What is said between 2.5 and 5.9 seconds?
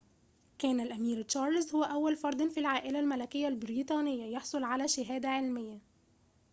العائلة الملكية البريطانية يحصل على شهادة علمية